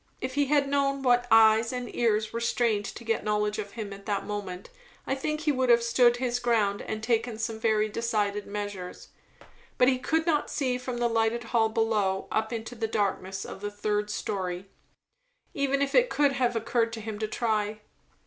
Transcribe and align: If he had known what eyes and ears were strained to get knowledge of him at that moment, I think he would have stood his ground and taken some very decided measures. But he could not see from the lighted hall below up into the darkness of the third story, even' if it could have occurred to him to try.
If 0.19 0.33
he 0.33 0.45
had 0.47 0.67
known 0.67 1.03
what 1.03 1.27
eyes 1.29 1.71
and 1.71 1.95
ears 1.95 2.33
were 2.33 2.39
strained 2.39 2.85
to 2.85 3.03
get 3.03 3.23
knowledge 3.23 3.59
of 3.59 3.73
him 3.73 3.93
at 3.93 4.07
that 4.07 4.25
moment, 4.25 4.71
I 5.05 5.13
think 5.13 5.41
he 5.41 5.51
would 5.51 5.69
have 5.69 5.83
stood 5.83 6.17
his 6.17 6.39
ground 6.39 6.81
and 6.81 7.03
taken 7.03 7.37
some 7.37 7.59
very 7.59 7.87
decided 7.87 8.47
measures. 8.47 9.09
But 9.77 9.89
he 9.89 9.99
could 9.99 10.25
not 10.25 10.49
see 10.49 10.79
from 10.79 10.97
the 10.97 11.07
lighted 11.07 11.43
hall 11.43 11.69
below 11.69 12.27
up 12.31 12.51
into 12.51 12.73
the 12.73 12.87
darkness 12.87 13.45
of 13.45 13.61
the 13.61 13.69
third 13.69 14.09
story, 14.09 14.65
even' 15.53 15.83
if 15.83 15.93
it 15.93 16.09
could 16.09 16.31
have 16.31 16.55
occurred 16.55 16.91
to 16.93 16.99
him 16.99 17.19
to 17.19 17.27
try. 17.27 17.81